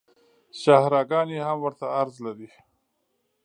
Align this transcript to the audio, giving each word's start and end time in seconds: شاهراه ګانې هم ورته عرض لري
شاهراه 0.61 1.03
ګانې 1.11 1.37
هم 1.47 1.57
ورته 1.63 1.85
عرض 1.97 2.15
لري 2.25 2.49